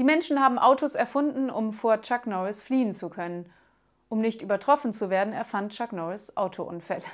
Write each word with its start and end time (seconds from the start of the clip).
Die 0.00 0.04
Menschen 0.04 0.40
haben 0.40 0.58
Autos 0.58 0.94
erfunden, 0.94 1.50
um 1.50 1.74
vor 1.74 2.00
Chuck 2.00 2.26
Norris 2.26 2.62
fliehen 2.62 2.94
zu 2.94 3.10
können. 3.10 3.52
Um 4.08 4.22
nicht 4.22 4.40
übertroffen 4.40 4.94
zu 4.94 5.10
werden, 5.10 5.34
erfand 5.34 5.74
Chuck 5.74 5.92
Norris 5.92 6.38
Autounfälle. 6.38 7.04